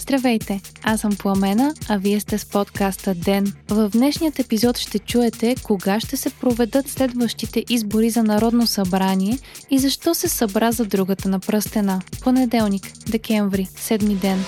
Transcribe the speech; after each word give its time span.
Здравейте, 0.00 0.60
аз 0.82 1.00
съм 1.00 1.16
Пламена, 1.18 1.74
а 1.88 1.98
вие 1.98 2.20
сте 2.20 2.38
с 2.38 2.44
подкаста 2.44 3.14
ДЕН. 3.14 3.52
В 3.68 3.88
днешният 3.88 4.38
епизод 4.38 4.78
ще 4.78 4.98
чуете 4.98 5.54
кога 5.62 6.00
ще 6.00 6.16
се 6.16 6.30
проведат 6.30 6.88
следващите 6.88 7.64
избори 7.68 8.10
за 8.10 8.22
Народно 8.22 8.66
събрание 8.66 9.38
и 9.70 9.78
защо 9.78 10.14
се 10.14 10.28
събра 10.28 10.72
за 10.72 10.84
другата 10.84 11.28
на 11.28 11.40
пръстена. 11.40 12.00
Понеделник, 12.22 12.92
декември, 13.10 13.68
седми 13.76 14.14
ден. 14.14 14.44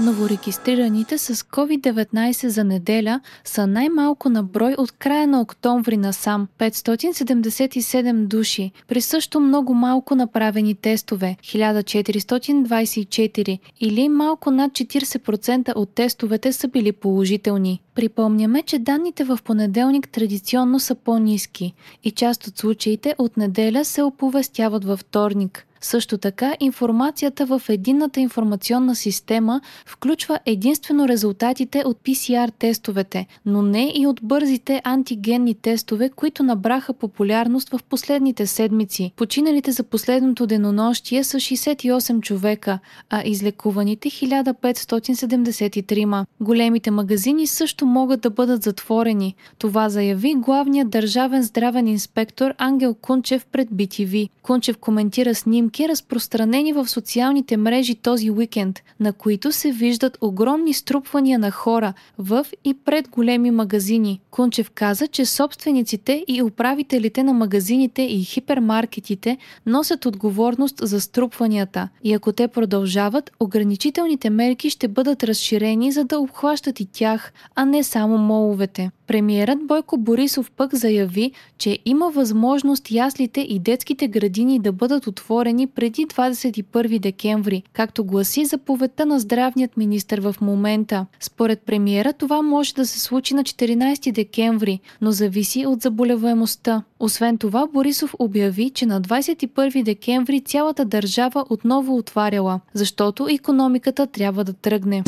Новорегистрираните 0.00 1.18
с 1.18 1.34
COVID-19 1.34 2.46
за 2.46 2.64
неделя 2.64 3.20
са 3.44 3.66
най-малко 3.66 4.28
на 4.28 4.42
брой 4.42 4.74
от 4.78 4.92
края 4.92 5.26
на 5.26 5.40
октомври 5.40 5.96
насам 5.96 6.48
577 6.58 8.26
души, 8.26 8.72
при 8.88 9.00
също 9.00 9.40
много 9.40 9.74
малко 9.74 10.14
направени 10.14 10.74
тестове 10.74 11.36
1424 11.40 13.58
или 13.80 14.08
малко 14.08 14.50
над 14.50 14.72
40% 14.72 15.72
от 15.76 15.94
тестовете 15.94 16.52
са 16.52 16.68
били 16.68 16.92
положителни. 16.92 17.80
Припомняме, 17.98 18.62
че 18.62 18.78
данните 18.78 19.24
в 19.24 19.38
понеделник 19.44 20.08
традиционно 20.08 20.80
са 20.80 20.94
по-низки 20.94 21.74
и 22.04 22.10
част 22.10 22.46
от 22.46 22.58
случаите 22.58 23.14
от 23.18 23.36
неделя 23.36 23.84
се 23.84 24.02
оповестяват 24.02 24.84
във 24.84 25.00
вторник. 25.00 25.68
Също 25.80 26.18
така, 26.18 26.54
информацията 26.60 27.46
в 27.46 27.62
единната 27.68 28.20
информационна 28.20 28.96
система 28.96 29.60
включва 29.86 30.38
единствено 30.46 31.08
резултатите 31.08 31.82
от 31.86 31.98
PCR 32.04 32.52
тестовете, 32.58 33.26
но 33.46 33.62
не 33.62 33.92
и 33.94 34.06
от 34.06 34.20
бързите 34.22 34.80
антигенни 34.84 35.54
тестове, 35.54 36.08
които 36.08 36.42
набраха 36.42 36.92
популярност 36.92 37.68
в 37.68 37.80
последните 37.90 38.46
седмици. 38.46 39.12
Починалите 39.16 39.72
за 39.72 39.82
последното 39.82 40.46
денонощие 40.46 41.24
са 41.24 41.36
68 41.36 42.20
човека, 42.20 42.78
а 43.10 43.22
излекуваните 43.24 44.10
1573. 44.10 46.24
Големите 46.40 46.90
магазини 46.90 47.46
също 47.46 47.86
могат 47.88 48.20
да 48.20 48.30
бъдат 48.30 48.62
затворени. 48.62 49.34
Това 49.58 49.88
заяви 49.88 50.34
главният 50.34 50.90
държавен 50.90 51.42
здравен 51.42 51.88
инспектор 51.88 52.54
Ангел 52.58 52.94
Кунчев 52.94 53.46
пред 53.46 53.68
BTV. 53.68 54.28
Кунчев 54.42 54.78
коментира 54.78 55.34
снимки, 55.34 55.88
разпространени 55.88 56.72
в 56.72 56.88
социалните 56.88 57.56
мрежи 57.56 57.94
този 57.94 58.30
уикенд, 58.30 58.80
на 59.00 59.12
които 59.12 59.52
се 59.52 59.72
виждат 59.72 60.18
огромни 60.20 60.74
струпвания 60.74 61.38
на 61.38 61.50
хора 61.50 61.92
в 62.18 62.46
и 62.64 62.74
пред 62.74 63.08
големи 63.08 63.50
магазини. 63.50 64.20
Кунчев 64.30 64.70
каза, 64.70 65.06
че 65.06 65.24
собствениците 65.24 66.24
и 66.28 66.42
управителите 66.42 67.22
на 67.22 67.32
магазините 67.32 68.02
и 68.02 68.24
хипермаркетите 68.24 69.38
носят 69.66 70.06
отговорност 70.06 70.74
за 70.82 71.00
струпванията 71.00 71.88
и 72.04 72.14
ако 72.14 72.32
те 72.32 72.48
продължават, 72.48 73.30
ограничителните 73.40 74.30
мерки 74.30 74.70
ще 74.70 74.88
бъдат 74.88 75.24
разширени, 75.24 75.92
за 75.92 76.04
да 76.04 76.18
обхващат 76.18 76.80
и 76.80 76.86
тях, 76.86 77.32
а 77.54 77.64
не 77.64 77.77
само 77.82 78.18
моловете. 78.18 78.90
Премиерът 79.06 79.66
Бойко 79.66 79.96
Борисов 79.96 80.50
пък 80.50 80.74
заяви, 80.74 81.32
че 81.58 81.78
има 81.84 82.10
възможност 82.10 82.90
яслите 82.90 83.40
и 83.40 83.58
детските 83.58 84.08
градини 84.08 84.58
да 84.58 84.72
бъдат 84.72 85.06
отворени 85.06 85.66
преди 85.66 86.06
21 86.06 86.98
декември, 86.98 87.62
както 87.72 88.04
гласи 88.04 88.44
заповедта 88.44 89.06
на 89.06 89.20
здравният 89.20 89.76
министр 89.76 90.32
в 90.32 90.40
момента. 90.40 91.06
Според 91.20 91.60
премиера 91.60 92.12
това 92.12 92.42
може 92.42 92.74
да 92.74 92.86
се 92.86 93.00
случи 93.00 93.34
на 93.34 93.42
14 93.42 94.12
декември, 94.12 94.80
но 95.00 95.10
зависи 95.10 95.66
от 95.66 95.82
заболеваемостта. 95.82 96.82
Освен 97.00 97.38
това, 97.38 97.66
Борисов 97.66 98.14
обяви, 98.18 98.70
че 98.70 98.86
на 98.86 99.02
21 99.02 99.82
декември 99.82 100.40
цялата 100.40 100.84
държава 100.84 101.44
отново 101.50 101.96
отваряла, 101.96 102.60
защото 102.74 103.28
економиката 103.30 104.06
трябва 104.06 104.44
да 104.44 104.52
тръгне. 104.52 105.02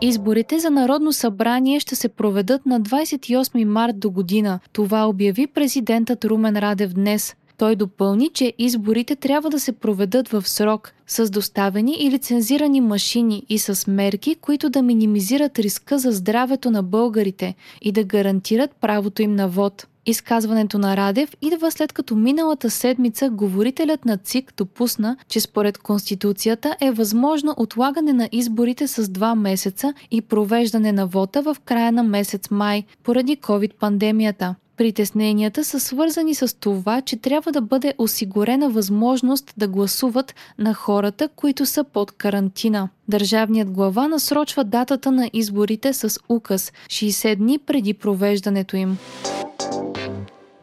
Изборите 0.00 0.58
за 0.58 0.70
Народно 0.70 1.12
събрание 1.12 1.80
ще 1.80 1.96
се 1.96 2.08
проведат 2.08 2.66
на 2.66 2.80
28 2.80 3.64
март 3.64 3.98
до 3.98 4.10
година. 4.10 4.60
Това 4.72 5.08
обяви 5.08 5.46
президентът 5.46 6.24
Румен 6.24 6.56
Радев 6.56 6.92
днес. 6.94 7.36
Той 7.56 7.76
допълни, 7.76 8.30
че 8.34 8.52
изборите 8.58 9.16
трябва 9.16 9.50
да 9.50 9.60
се 9.60 9.72
проведат 9.72 10.28
в 10.28 10.48
срок, 10.48 10.92
с 11.06 11.30
доставени 11.30 11.96
и 12.00 12.10
лицензирани 12.10 12.80
машини 12.80 13.42
и 13.48 13.58
с 13.58 13.90
мерки, 13.90 14.34
които 14.34 14.70
да 14.70 14.82
минимизират 14.82 15.58
риска 15.58 15.98
за 15.98 16.12
здравето 16.12 16.70
на 16.70 16.82
българите 16.82 17.54
и 17.82 17.92
да 17.92 18.04
гарантират 18.04 18.70
правото 18.80 19.22
им 19.22 19.34
на 19.34 19.48
вод. 19.48 19.86
Изказването 20.08 20.78
на 20.78 20.96
Радев 20.96 21.30
идва 21.42 21.70
след 21.70 21.92
като 21.92 22.16
миналата 22.16 22.70
седмица 22.70 23.30
говорителят 23.30 24.04
на 24.04 24.16
ЦИК 24.16 24.52
допусна, 24.56 25.16
че 25.28 25.40
според 25.40 25.78
Конституцията 25.78 26.76
е 26.80 26.90
възможно 26.90 27.54
отлагане 27.56 28.12
на 28.12 28.28
изборите 28.32 28.88
с 28.88 29.08
два 29.08 29.34
месеца 29.34 29.94
и 30.10 30.20
провеждане 30.20 30.92
на 30.92 31.06
вота 31.06 31.42
в 31.42 31.56
края 31.64 31.92
на 31.92 32.02
месец 32.02 32.50
май 32.50 32.84
поради 33.04 33.36
COVID-пандемията. 33.36 34.54
Притесненията 34.76 35.64
са 35.64 35.80
свързани 35.80 36.34
с 36.34 36.56
това, 36.60 37.00
че 37.00 37.16
трябва 37.16 37.52
да 37.52 37.60
бъде 37.60 37.94
осигурена 37.98 38.70
възможност 38.70 39.54
да 39.56 39.68
гласуват 39.68 40.34
на 40.58 40.74
хората, 40.74 41.28
които 41.36 41.66
са 41.66 41.84
под 41.84 42.12
карантина. 42.12 42.88
Държавният 43.08 43.70
глава 43.70 44.08
насрочва 44.08 44.64
датата 44.64 45.10
на 45.10 45.30
изборите 45.32 45.92
с 45.92 46.20
указ 46.28 46.72
60 46.86 47.36
дни 47.36 47.58
преди 47.58 47.94
провеждането 47.94 48.76
им. 48.76 48.98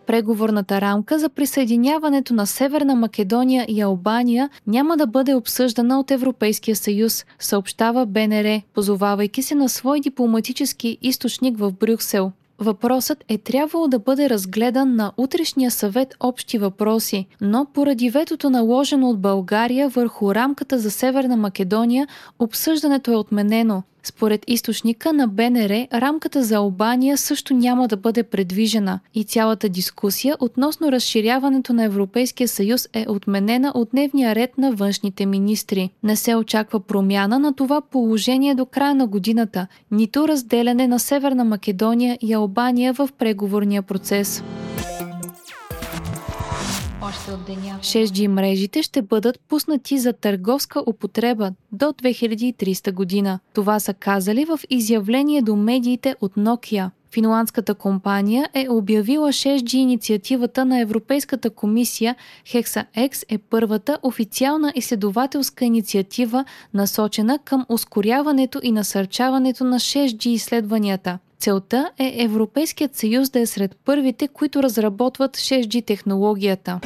Преговорната 0.08 0.82
рамка 0.82 1.20
за 1.20 1.30
присъединяването 1.30 2.34
на 2.34 2.48
Северна 2.48 2.96
Македония 2.96 3.66
и 3.70 3.82
Албания 3.82 4.50
няма 4.68 4.98
да 4.98 5.08
бъде 5.08 5.36
обсъждана 5.36 6.00
от 6.00 6.12
Европейския 6.12 6.76
съюз, 6.76 7.26
съобщава 7.40 8.06
БНР, 8.06 8.62
позовавайки 8.74 9.44
се 9.44 9.56
на 9.56 9.70
свой 9.70 10.00
дипломатически 10.00 10.98
източник 11.02 11.58
в 11.58 11.72
Брюксел. 11.72 12.32
Въпросът 12.60 13.24
е 13.30 13.38
трябвало 13.38 13.88
да 13.88 14.00
бъде 14.00 14.30
разгледан 14.30 14.96
на 14.96 15.12
утрешния 15.18 15.72
съвет 15.72 16.16
общи 16.20 16.58
въпроси, 16.58 17.26
но 17.42 17.66
поради 17.74 18.10
ветото 18.10 18.50
наложено 18.50 19.10
от 19.10 19.20
България 19.20 19.90
върху 19.90 20.36
рамката 20.36 20.80
за 20.80 20.92
Северна 20.92 21.38
Македония, 21.38 22.08
обсъждането 22.40 23.12
е 23.12 23.16
отменено. 23.16 23.84
Според 24.06 24.44
източника 24.48 25.14
на 25.14 25.28
БНР, 25.28 25.88
рамката 25.94 26.44
за 26.44 26.56
Албания 26.56 27.18
също 27.18 27.54
няма 27.54 27.88
да 27.88 27.98
бъде 27.98 28.24
предвижена 28.24 29.00
и 29.14 29.24
цялата 29.24 29.70
дискусия 29.70 30.38
относно 30.40 30.92
разширяването 30.92 31.74
на 31.74 31.84
Европейския 31.84 32.48
съюз 32.48 32.88
е 32.94 33.06
отменена 33.10 33.72
от 33.76 33.90
дневния 33.92 34.36
ред 34.36 34.58
на 34.58 34.72
външните 34.72 35.26
министри. 35.26 35.90
Не 36.04 36.16
се 36.16 36.36
очаква 36.36 36.80
промяна 36.80 37.40
на 37.40 37.54
това 37.54 37.82
положение 37.82 38.56
до 38.56 38.66
края 38.66 38.96
на 38.96 39.08
годината, 39.08 39.68
нито 39.92 40.28
разделяне 40.28 40.88
на 40.88 41.00
Северна 41.00 41.44
Македония 41.44 42.18
и 42.22 42.34
Албания 42.34 42.94
в 42.94 43.10
преговорния 43.18 43.82
процес. 43.82 44.44
6G 47.16 48.28
мрежите 48.28 48.84
ще 48.84 49.02
бъдат 49.02 49.40
пуснати 49.40 50.00
за 50.00 50.14
търговска 50.14 50.84
употреба 50.86 51.52
до 51.72 51.86
2300 51.86 52.94
година. 52.94 53.40
Това 53.54 53.80
са 53.80 53.94
казали 53.94 54.46
в 54.46 54.60
изявление 54.70 55.42
до 55.42 55.56
медиите 55.56 56.16
от 56.22 56.36
Nokia. 56.36 56.90
Финландската 57.16 57.76
компания 57.76 58.50
е 58.54 58.70
обявила 58.70 59.28
6G 59.28 59.76
инициативата 59.76 60.66
на 60.66 60.80
Европейската 60.80 61.50
комисия 61.50 62.16
HexaX 62.48 63.26
е 63.30 63.38
първата 63.38 63.98
официална 64.04 64.74
изследователска 64.76 65.66
инициатива, 65.66 66.46
насочена 66.74 67.40
към 67.46 67.66
ускоряването 67.70 68.60
и 68.64 68.72
насърчаването 68.72 69.64
на 69.64 69.80
6G 69.80 70.28
изследванията. 70.28 71.20
Целта 71.40 71.92
е 71.98 72.16
Европейският 72.18 72.96
съюз 72.96 73.30
да 73.30 73.40
е 73.40 73.46
сред 73.46 73.76
първите, 73.86 74.28
които 74.28 74.64
разработват 74.64 75.38
6G 75.38 75.86
технологията. 75.86 76.80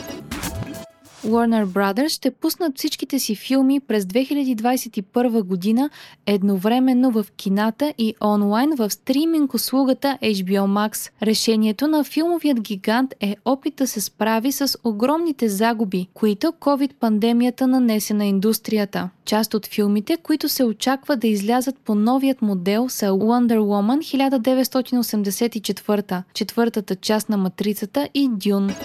Warner 1.25 1.65
Brothers 1.65 2.07
ще 2.07 2.31
пуснат 2.31 2.77
всичките 2.77 3.19
си 3.19 3.35
филми 3.35 3.79
през 3.79 4.03
2021 4.03 5.43
година 5.43 5.89
едновременно 6.25 7.11
в 7.11 7.25
кината 7.37 7.93
и 7.97 8.15
онлайн 8.23 8.75
в 8.75 8.89
стриминг 8.89 9.53
услугата 9.53 10.17
HBO 10.23 10.65
Max. 10.65 11.11
Решението 11.23 11.87
на 11.87 12.03
филмовият 12.03 12.61
гигант 12.61 13.13
е 13.19 13.35
опит 13.45 13.75
да 13.75 13.87
се 13.87 14.01
справи 14.01 14.51
с 14.51 14.77
огромните 14.83 15.49
загуби, 15.49 16.07
които 16.13 16.47
COVID-пандемията 16.47 17.61
нанесе 17.61 18.13
на 18.13 18.25
индустрията. 18.25 19.09
Част 19.25 19.53
от 19.53 19.67
филмите, 19.67 20.17
които 20.17 20.49
се 20.49 20.63
очаква 20.63 21.17
да 21.17 21.27
излязат 21.27 21.77
по 21.77 21.95
новият 21.95 22.41
модел 22.41 22.89
са 22.89 23.05
Wonder 23.05 23.59
Woman 23.59 23.99
1984, 23.99 26.23
четвъртата 26.33 26.95
част 26.95 27.29
на 27.29 27.37
Матрицата 27.37 28.09
и 28.13 28.29
Dune. 28.29 28.75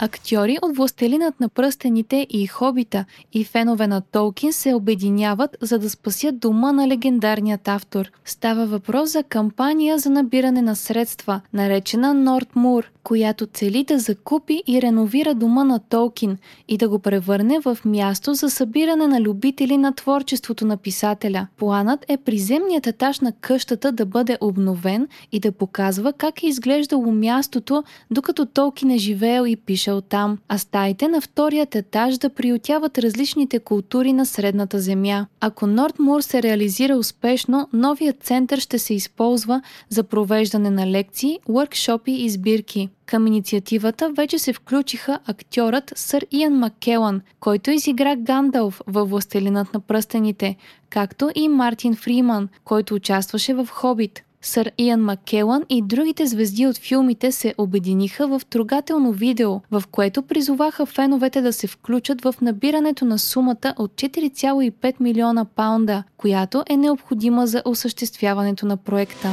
Актьори 0.00 0.58
от 0.62 0.76
Властелинът 0.76 1.40
на 1.40 1.48
пръстените 1.48 2.26
и 2.30 2.46
Хобита 2.46 3.04
и 3.32 3.44
фенове 3.44 3.86
на 3.86 4.00
Толкин 4.00 4.52
се 4.52 4.74
обединяват, 4.74 5.56
за 5.60 5.78
да 5.78 5.90
спасят 5.90 6.38
дома 6.38 6.72
на 6.72 6.88
легендарният 6.88 7.68
автор. 7.68 8.10
Става 8.24 8.66
въпрос 8.66 9.12
за 9.12 9.22
кампания 9.22 9.98
за 9.98 10.10
набиране 10.10 10.62
на 10.62 10.76
средства, 10.76 11.40
наречена 11.52 12.14
Нортмур, 12.14 12.90
която 13.04 13.46
цели 13.46 13.84
да 13.84 13.98
закупи 13.98 14.62
и 14.66 14.82
реновира 14.82 15.34
дома 15.34 15.64
на 15.64 15.78
Толкин 15.78 16.38
и 16.68 16.76
да 16.76 16.88
го 16.88 16.98
превърне 16.98 17.60
в 17.60 17.78
място 17.84 18.34
за 18.34 18.50
събиране 18.50 19.06
на 19.06 19.20
любители 19.20 19.76
на 19.76 19.94
творчеството 19.94 20.66
на 20.66 20.76
писателя. 20.76 21.46
Планът 21.56 22.04
е 22.08 22.16
приземният 22.16 22.86
етаж 22.86 23.20
на 23.20 23.32
къщата 23.32 23.92
да 23.92 24.06
бъде 24.06 24.38
обновен 24.40 25.08
и 25.32 25.40
да 25.40 25.52
показва 25.52 26.12
как 26.12 26.42
е 26.42 26.46
изглеждало 26.46 27.12
мястото, 27.12 27.84
докато 28.10 28.46
Толкин 28.46 28.90
е 28.90 28.98
живеел 28.98 29.46
и 29.46 29.56
пишел 29.56 29.87
там, 30.00 30.38
а 30.48 30.58
стаите 30.58 31.08
на 31.08 31.20
вторият 31.20 31.74
етаж 31.74 32.18
да 32.18 32.30
приютяват 32.30 32.98
различните 32.98 33.58
култури 33.58 34.12
на 34.12 34.26
Средната 34.26 34.78
земя. 34.78 35.26
Ако 35.40 35.66
Нортмур 35.66 36.20
се 36.20 36.42
реализира 36.42 36.96
успешно, 36.96 37.68
новият 37.72 38.22
център 38.22 38.58
ще 38.58 38.78
се 38.78 38.94
използва 38.94 39.62
за 39.88 40.02
провеждане 40.02 40.70
на 40.70 40.86
лекции, 40.86 41.38
workshopи 41.48 42.10
и 42.10 42.30
сбирки. 42.30 42.88
Към 43.06 43.26
инициативата 43.26 44.12
вече 44.16 44.38
се 44.38 44.52
включиха 44.52 45.18
актьорът 45.26 45.92
Сър 45.96 46.26
Иан 46.30 46.58
Маккелан, 46.58 47.20
който 47.40 47.70
изигра 47.70 48.16
Гандалф 48.16 48.80
във 48.86 49.10
Властелинът 49.10 49.74
на 49.74 49.80
пръстените, 49.80 50.56
както 50.90 51.30
и 51.34 51.48
Мартин 51.48 51.96
Фриман, 51.96 52.48
който 52.64 52.94
участваше 52.94 53.54
в 53.54 53.68
Хобит. 53.70 54.22
Сър 54.42 54.70
Иан 54.78 55.00
Маккелан 55.00 55.62
и 55.68 55.82
другите 55.82 56.26
звезди 56.26 56.66
от 56.66 56.78
филмите 56.78 57.32
се 57.32 57.54
обединиха 57.58 58.26
в 58.26 58.42
трогателно 58.50 59.12
видео, 59.12 59.60
в 59.70 59.82
което 59.90 60.22
призоваха 60.22 60.86
феновете 60.86 61.40
да 61.40 61.52
се 61.52 61.66
включат 61.66 62.22
в 62.22 62.34
набирането 62.42 63.04
на 63.04 63.18
сумата 63.18 63.74
от 63.78 63.92
4,5 63.92 64.94
милиона 65.00 65.44
паунда, 65.44 66.04
която 66.16 66.64
е 66.68 66.76
необходима 66.76 67.46
за 67.46 67.62
осъществяването 67.64 68.66
на 68.66 68.76
проекта. 68.76 69.28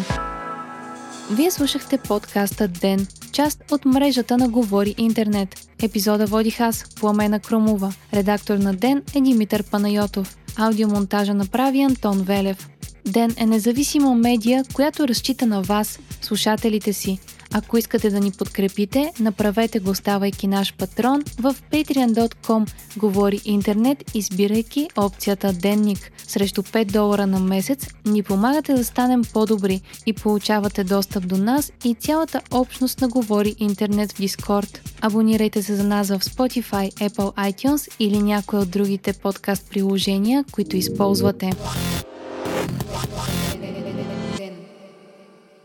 Вие 1.32 1.52
слушахте 1.52 1.98
подкаста 1.98 2.68
Ден, 2.68 3.08
част 3.32 3.64
от 3.72 3.86
мрежата 3.86 4.38
на 4.38 4.50
Говори 4.50 4.96
Интернет. 4.98 5.56
Епизода 5.84 6.26
водих 6.26 6.60
аз, 6.60 6.96
Пламена 7.00 7.40
Кромова. 7.40 7.94
Редактор 8.14 8.58
на 8.58 8.74
Ден 8.74 9.04
е 9.16 9.22
Димитър 9.22 9.64
Панайотов. 9.64 10.38
Аудиомонтажа 10.58 11.34
направи 11.34 11.82
Антон 11.82 12.18
Велев. 12.18 12.70
Ден 13.06 13.36
е 13.38 13.46
независима 13.46 14.16
медия, 14.16 14.64
която 14.74 15.08
разчита 15.08 15.46
на 15.46 15.62
вас, 15.62 16.00
слушателите 16.22 16.94
си. 16.94 17.20
Ако 17.54 17.78
искате 17.78 18.10
да 18.10 18.20
ни 18.20 18.32
подкрепите, 18.32 19.14
направете 19.20 19.80
го 19.80 19.96
ставайки 19.96 20.48
наш 20.48 20.74
патрон 20.74 21.24
в 21.40 21.56
patreon.com 21.72 22.70
Говори 22.98 23.42
интернет, 23.46 24.12
избирайки 24.14 24.90
опцията 24.98 25.54
Денник. 25.54 26.12
Срещу 26.28 26.62
5 26.64 26.86
долара 26.86 27.28
на 27.28 27.40
месец 27.40 27.88
ни 28.06 28.24
помагате 28.24 28.74
да 28.74 28.86
станем 28.86 29.22
по-добри 29.34 29.82
и 30.06 30.14
получавате 30.14 30.84
достъп 30.84 31.28
до 31.28 31.38
нас 31.38 31.72
и 31.84 31.96
цялата 31.96 32.42
общност 32.52 33.02
на 33.02 33.08
Говори 33.08 33.56
интернет 33.60 34.12
в 34.12 34.20
Discord. 34.20 34.80
Абонирайте 35.02 35.64
се 35.64 35.76
за 35.76 35.84
нас 35.84 36.08
в 36.08 36.20
Spotify, 36.20 36.94
Apple 36.94 37.52
iTunes 37.52 37.90
или 38.00 38.18
някои 38.22 38.60
от 38.60 38.70
другите 38.70 39.14
подкаст 39.14 39.70
приложения, 39.70 40.46
които 40.52 40.78
използвате. 40.78 41.52